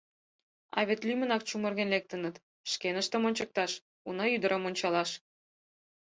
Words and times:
А 0.77 0.79
вет 0.87 0.99
лӱмынак 1.07 1.41
чумырген 1.49 1.89
лектыныт: 1.95 2.35
шкеныштым 2.71 3.21
ончыкташ, 3.27 3.71
уна 4.07 4.25
ӱдырым 4.35 4.63
ончалаш. 4.69 5.09